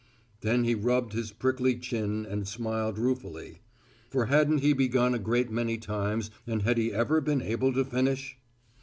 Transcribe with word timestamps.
Then 0.39 0.63
he 0.63 0.73
rubbed 0.73 1.13
his 1.13 1.31
prickly 1.31 1.75
chin 1.75 2.25
and 2.25 2.47
smiled 2.47 2.97
ruefully. 2.97 3.59
For 4.09 4.25
hadn't 4.25 4.61
he 4.61 4.73
begun 4.73 5.13
a 5.13 5.19
great 5.19 5.51
many 5.51 5.77
times 5.77 6.31
and 6.47 6.63
had 6.63 6.79
he 6.79 6.91
ever 6.91 7.21
been 7.21 7.39
able 7.43 7.71
to 7.73 7.85
finish? 7.85 8.35